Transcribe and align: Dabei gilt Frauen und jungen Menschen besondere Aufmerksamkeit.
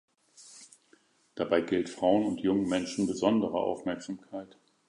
Dabei 1.35 1.61
gilt 1.61 1.87
Frauen 1.91 2.25
und 2.25 2.41
jungen 2.41 2.67
Menschen 2.67 3.05
besondere 3.05 3.59
Aufmerksamkeit. 3.59 4.57